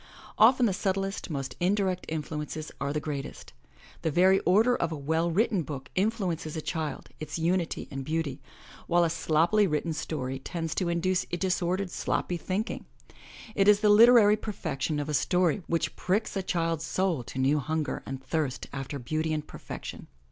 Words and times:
Often 0.39 0.65
the 0.65 0.73
subtlest, 0.73 1.29
most 1.29 1.55
indirect 1.59 2.07
influences 2.09 2.71
are 2.81 2.91
the 2.91 2.99
greatest. 2.99 3.53
The 4.01 4.09
209 4.09 4.09
MY 4.09 4.09
BOOK 4.09 4.11
HOUSE 4.47 4.49
very 4.49 4.55
order 4.55 4.75
of 4.77 4.91
a 4.91 4.95
well 4.97 5.29
written 5.29 5.61
book 5.61 5.91
influences 5.93 6.57
a 6.57 6.61
child, 6.63 7.09
its 7.19 7.37
unity 7.37 7.87
and 7.91 8.03
beauty, 8.03 8.41
while 8.87 9.03
a 9.03 9.11
sloppily 9.11 9.67
written 9.67 9.93
story 9.93 10.39
tends 10.39 10.73
to 10.73 10.89
induce 10.89 11.25
disordered 11.25 11.91
sloppy 11.91 12.37
thinking. 12.37 12.85
It 13.53 13.67
is 13.67 13.81
the 13.81 13.89
literary 13.89 14.37
perfection 14.37 14.99
of 14.99 15.07
a 15.07 15.13
story 15.13 15.61
which 15.67 15.95
pricks 15.95 16.35
a 16.35 16.41
child's 16.41 16.83
soul 16.85 17.23
to 17.25 17.37
new 17.37 17.59
hunger 17.59 18.01
and 18.03 18.23
thirst 18.23 18.65
after 18.73 18.97
beauty 18.97 19.31
and 19.35 19.45
perfection. 19.45 20.07